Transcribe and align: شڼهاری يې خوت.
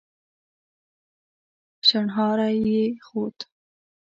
شڼهاری 1.87 2.53
يې 2.71 2.83
خوت. 3.05 3.37